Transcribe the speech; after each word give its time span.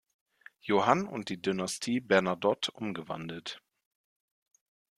Johann 0.61 1.05
und 1.07 1.29
die 1.29 1.39
Dynastie 1.43 1.99
Bernadotte 1.99 2.71
umgewandelt. 2.71 3.61